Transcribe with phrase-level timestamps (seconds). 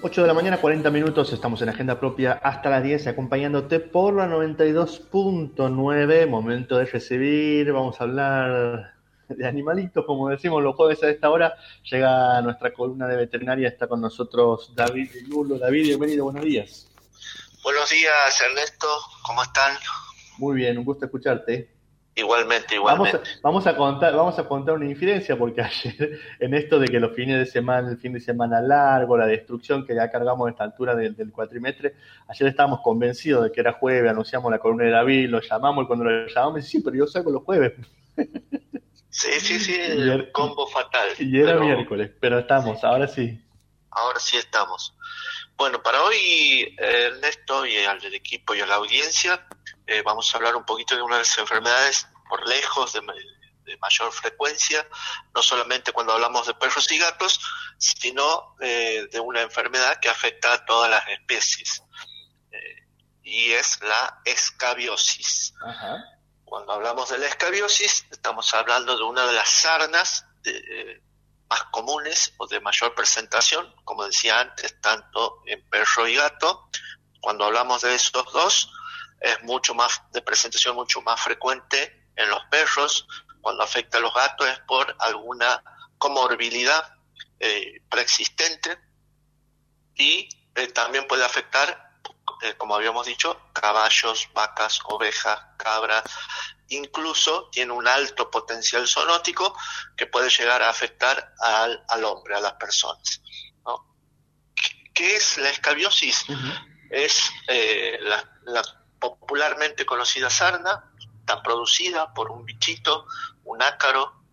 [0.00, 4.14] 8 de la mañana, 40 minutos, estamos en agenda propia hasta las 10, acompañándote por
[4.14, 8.94] la 92.9, momento de recibir, vamos a hablar
[9.28, 13.88] de animalitos, como decimos los jueves a esta hora, llega nuestra columna de veterinaria, está
[13.88, 15.58] con nosotros David Lulo.
[15.58, 16.88] David, bienvenido, buenos días.
[17.64, 18.86] Buenos días, Ernesto,
[19.22, 19.76] ¿cómo están?
[20.38, 21.77] Muy bien, un gusto escucharte.
[22.18, 23.20] Igualmente, igualmente.
[23.42, 27.14] Vamos a, contar, vamos a contar una infidencia porque ayer, en esto de que los
[27.14, 30.64] fines de semana, el fin de semana largo, la destrucción que ya cargamos a esta
[30.64, 31.94] altura del, cuatrimestre,
[32.26, 35.86] ayer estábamos convencidos de que era jueves, anunciamos la columna de David, lo llamamos y
[35.86, 37.74] cuando lo llamamos, sí, pero yo salgo los jueves.
[39.10, 41.08] Sí, sí, sí, el combo fatal.
[41.18, 43.40] Y era miércoles, pero estamos, ahora sí.
[43.90, 44.94] Ahora sí estamos.
[45.56, 49.44] Bueno, para hoy, Ernesto, y al del equipo y a la audiencia,
[49.88, 53.00] eh, vamos a hablar un poquito de una de las enfermedades por lejos de,
[53.80, 54.86] mayor frecuencia,
[55.34, 57.40] no solamente cuando hablamos de perros y gatos,
[57.78, 61.82] sino eh, de una enfermedad que afecta a todas las especies.
[62.50, 62.86] Eh,
[63.22, 65.54] y es la escabiosis.
[66.44, 70.26] Cuando hablamos de la escabiosis, estamos hablando de una de las sarnas
[71.48, 76.68] más comunes o de mayor presentación, como decía antes, tanto en perro y gato.
[77.20, 78.70] Cuando hablamos de esos dos,
[79.20, 83.06] es mucho más de presentación mucho más frecuente en los perros.
[83.40, 85.62] Cuando afecta a los gatos es por alguna
[85.98, 86.94] comorbilidad
[87.40, 88.78] eh, preexistente
[89.94, 92.00] y eh, también puede afectar,
[92.42, 96.04] eh, como habíamos dicho, caballos, vacas, ovejas, cabras.
[96.68, 99.56] Incluso tiene un alto potencial zoonótico
[99.96, 103.22] que puede llegar a afectar al, al hombre, a las personas.
[104.92, 106.24] ¿Qué es la escabiosis?
[106.90, 107.30] Es
[108.00, 113.06] la, la popularmente conocida sarna, está producida por un bichito,
[113.44, 114.24] un ácaro,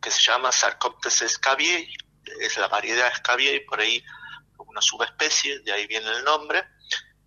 [0.00, 1.92] que, se llama Sarcoptes scabiei,
[2.40, 4.04] es la variedad scabiei, por ahí
[4.58, 6.64] una subespecie, de ahí viene el nombre.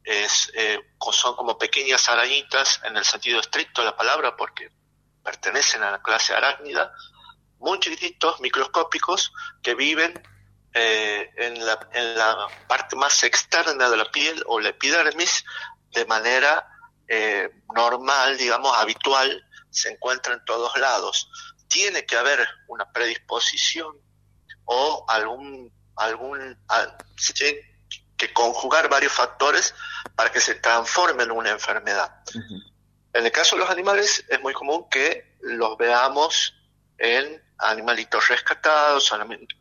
[0.03, 0.79] Es, eh,
[1.11, 4.71] son como pequeñas arañitas en el sentido estricto de la palabra, porque
[5.23, 6.93] pertenecen a la clase arácnida,
[7.59, 10.13] muy chiquititos, microscópicos, que viven
[10.73, 15.43] eh, en, la, en la parte más externa de la piel o la epidermis,
[15.91, 16.67] de manera
[17.07, 21.29] eh, normal, digamos, habitual, se encuentra en todos lados.
[21.67, 23.95] Tiene que haber una predisposición
[24.65, 26.57] o algún, algún,
[27.17, 27.69] se
[28.17, 29.73] que conjugar varios factores
[30.15, 32.21] para que se transforme en una enfermedad.
[33.13, 36.53] En el caso de los animales es muy común que los veamos
[36.97, 39.13] en animalitos rescatados,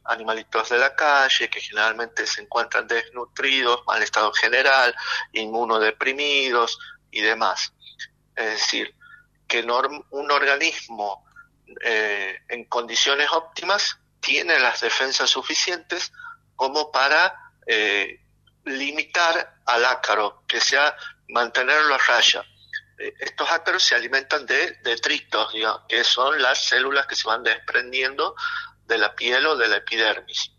[0.05, 4.95] animalitos de la calle, que generalmente se encuentran desnutridos, mal estado general,
[5.33, 6.79] inmunodeprimidos
[7.11, 7.73] y demás.
[8.37, 8.95] Es decir,
[9.47, 11.27] que un organismo
[11.83, 16.13] eh, en condiciones óptimas tiene las defensas suficientes
[16.55, 18.21] como para eh,
[18.65, 20.97] limitar al ácaro, que sea
[21.29, 22.45] mantenerlo a raya.
[22.99, 25.53] Estos ácaros se alimentan de detritos,
[25.89, 28.35] que son las células que se van desprendiendo
[28.85, 30.51] de la piel o de la epidermis.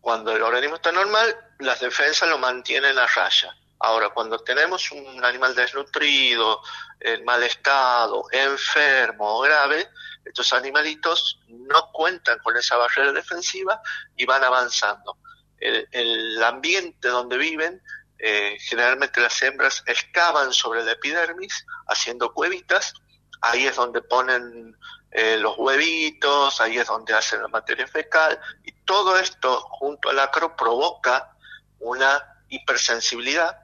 [0.00, 3.54] Cuando el organismo está normal, las defensas lo mantienen a raya.
[3.78, 6.60] Ahora, cuando tenemos un animal desnutrido,
[6.98, 9.88] en mal estado, enfermo o grave,
[10.24, 13.80] estos animalitos no cuentan con esa barrera defensiva
[14.16, 15.18] y van avanzando.
[15.60, 17.82] el ambiente donde viven
[18.22, 22.94] eh, generalmente las hembras excavan sobre la epidermis haciendo cuevitas,
[23.40, 24.76] ahí es donde ponen
[25.10, 30.18] eh, los huevitos, ahí es donde hacen la materia fecal, y todo esto junto al
[30.18, 31.34] acro provoca
[31.78, 33.58] una hipersensibilidad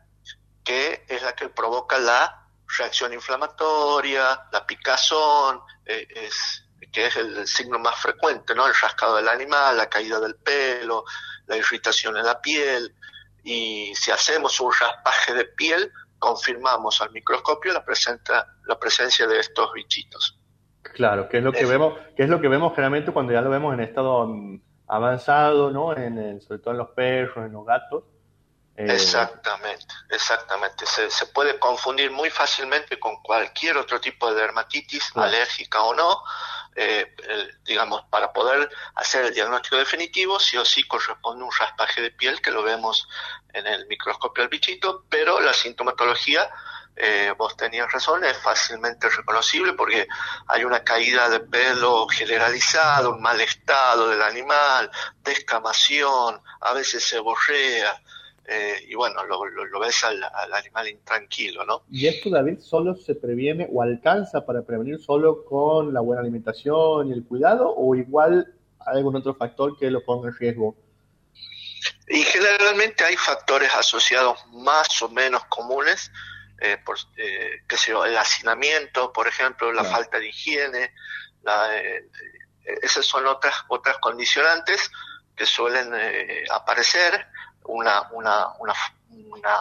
[0.65, 7.47] que es la que provoca la reacción inflamatoria, la picazón, eh, es, que es el,
[7.47, 8.67] signo más frecuente, ¿no?
[8.67, 11.05] El rascado del animal, la caída del pelo,
[11.47, 12.95] la irritación en la piel,
[13.47, 17.85] y si hacemos un raspaje de piel, confirmamos al microscopio la,
[18.67, 20.37] la presencia de estos bichitos.
[20.83, 23.51] Claro, que es lo que vemos, que es lo que vemos generalmente cuando ya lo
[23.51, 25.97] vemos en estado mm, avanzado, ¿no?
[25.97, 28.03] En, sobre todo en los perros, en los gatos.
[28.77, 30.85] Eh, exactamente, exactamente.
[30.85, 36.21] Se, se, puede confundir muy fácilmente con cualquier otro tipo de dermatitis, alérgica o no,
[36.77, 37.15] eh,
[37.65, 42.41] digamos, para poder hacer el diagnóstico definitivo, sí o sí corresponde un raspaje de piel
[42.43, 43.09] que lo vemos
[43.55, 46.51] en el microscopio del bichito, pero la sintomatología,
[46.95, 50.07] eh, vos tenías razón, es fácilmente reconocible porque
[50.49, 54.91] hay una caída de pelo generalizada, un mal estado del animal,
[55.23, 57.99] descamación, a veces se borrea,
[58.49, 60.23] eh, y bueno, lo, ves al,
[60.53, 61.83] animal intranquilo, ¿no?
[61.91, 67.09] ¿Y esto, David, solo se previene o alcanza para prevenir solo con la buena alimentación
[67.09, 70.77] y el cuidado o igual hay algún otro factor que lo ponga en riesgo?
[72.09, 76.13] Y generalmente hay factores asociados más o menos comunes,
[76.61, 80.95] eh, por, eh, qué sé yo, el hacinamiento, por ejemplo, la falta de higiene,
[81.43, 82.09] la, eh,
[82.83, 84.91] esas son otras, otras condicionantes
[85.35, 85.93] que suelen
[86.51, 87.27] aparecer,
[87.69, 88.75] una, una, una,
[89.11, 89.59] una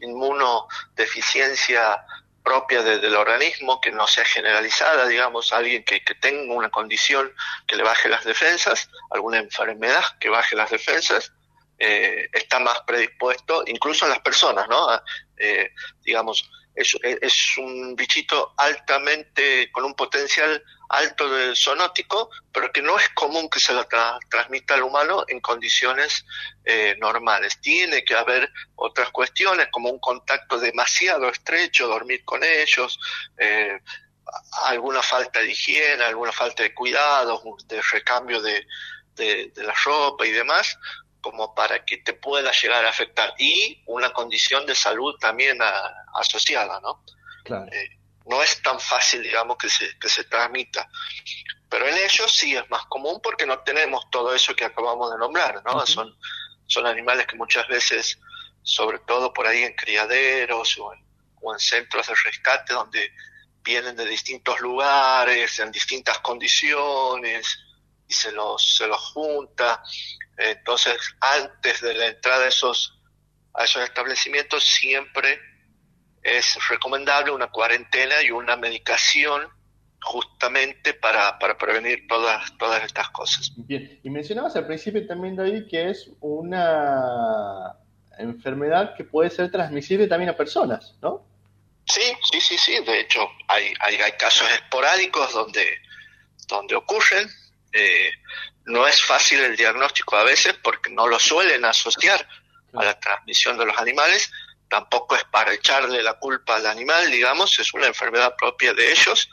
[0.00, 2.04] inmunodeficiencia
[2.42, 7.34] propia del organismo, que no sea generalizada, digamos, alguien que, que, tenga una condición
[7.66, 11.32] que le baje las defensas, alguna enfermedad que baje las defensas,
[11.78, 14.88] eh, está más predispuesto, incluso en las personas, ¿no?
[15.36, 16.94] Eh, digamos, es,
[17.58, 23.60] un bichito altamente, con un potencial alto de zoonótico, pero que no es común que
[23.60, 23.86] se lo
[24.30, 26.24] transmita al humano en condiciones
[26.64, 27.60] eh, normales.
[27.60, 32.98] Tiene que haber otras cuestiones, como un contacto demasiado estrecho, dormir con ellos,
[34.64, 38.66] alguna falta de higiene, alguna falta de cuidados, de recambio de
[39.56, 40.78] la ropa y demás,
[41.26, 45.58] como para que te pueda llegar a afectar y una condición de salud también
[46.14, 47.02] asociada, ¿no?
[47.72, 50.88] Eh, no es tan fácil, digamos, que se, que se transmita.
[51.68, 55.18] Pero en ellos sí es más común porque no tenemos todo eso que acabamos de
[55.18, 55.84] nombrar, ¿no?
[55.84, 56.16] Son,
[56.68, 58.20] son animales que muchas veces,
[58.62, 61.04] sobre todo por ahí en criaderos o en,
[61.42, 63.10] o en centros de rescate donde
[63.64, 67.58] vienen de distintos lugares, en distintas condiciones,
[68.08, 69.82] y se los, se los junta.
[70.36, 72.98] Entonces, antes de la entrada a esos,
[73.54, 75.38] a esos establecimientos, siempre
[76.22, 79.48] es recomendable una cuarentena y una medicación
[80.02, 83.52] justamente para, para prevenir todas, todas estas cosas.
[83.56, 87.76] Bien, y mencionabas al principio también, David, que es una
[88.18, 91.26] enfermedad que puede ser transmisible también a personas, ¿no?
[91.86, 92.84] Sí, sí, sí, sí.
[92.84, 95.64] De hecho, hay, hay, hay casos esporádicos donde,
[96.48, 97.28] donde ocurren.
[97.78, 98.10] Eh,
[98.64, 102.26] no es fácil el diagnóstico a veces porque no lo suelen asociar
[102.72, 104.30] a la transmisión de los animales,
[104.68, 109.28] tampoco es para echarle la culpa al animal, digamos, es una enfermedad propia de ellos,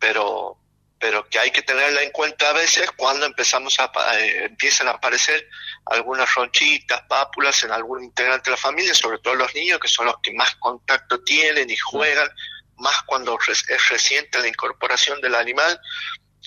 [0.00, 0.58] pero,
[0.98, 4.92] pero que hay que tenerla en cuenta a veces cuando empezamos a, eh, empiezan a
[4.92, 5.48] aparecer
[5.86, 10.06] algunas ronchitas, pápulas en algún integrante de la familia, sobre todo los niños, que son
[10.06, 12.28] los que más contacto tienen y juegan,
[12.78, 15.80] más cuando es reciente la incorporación del animal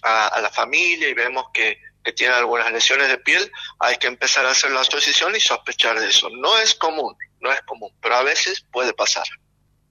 [0.02, 3.50] a la familia y vemos que que tiene algunas lesiones de piel,
[3.80, 6.30] hay que empezar a hacer la asociación y sospechar de eso.
[6.30, 9.26] No es común, no es común, pero a veces puede pasar.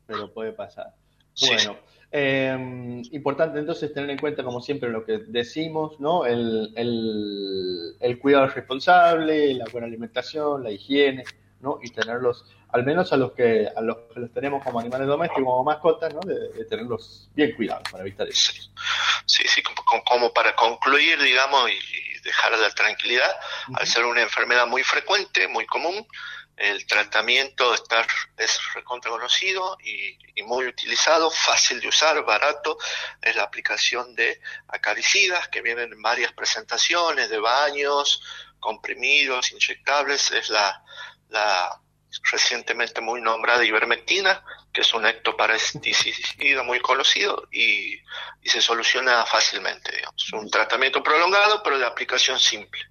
[0.06, 0.94] Pero puede pasar.
[1.40, 1.78] Bueno,
[2.10, 6.26] em, importante entonces tener en cuenta, como siempre, lo que decimos, ¿no?
[6.26, 11.24] El, el, el cuidado responsable, la buena alimentación, la higiene,
[11.62, 11.78] ¿no?
[11.80, 15.44] Y tenerlos, al menos a los que a los que los tenemos como animales domésticos,
[15.44, 16.20] como mascotas, ¿no?
[16.20, 18.52] De, tenerlos bien cuidados para evitar eso.
[19.24, 23.30] Sí, sí, como, como para concluir, digamos, y dejar la tranquilidad,
[23.74, 26.06] al ser una enfermedad muy frecuente, muy común,
[26.56, 28.06] el tratamiento está,
[28.36, 32.78] es recontra conocido y, y, muy utilizado, fácil de usar, barato,
[33.20, 38.22] es la aplicación de acaricidas que vienen en varias presentaciones, de baños,
[38.60, 40.84] comprimidos, inyectables, es la,
[41.32, 41.80] la
[42.30, 47.94] recientemente muy nombrada ivermectina, que es un ectoparasiticida muy conocido y,
[48.42, 49.90] y se soluciona fácilmente.
[50.16, 52.82] Es un tratamiento prolongado, pero de aplicación simple.